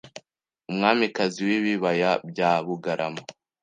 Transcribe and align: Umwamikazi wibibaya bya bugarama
Umwamikazi 0.69 1.39
wibibaya 1.47 2.11
bya 2.29 2.51
bugarama 2.65 3.21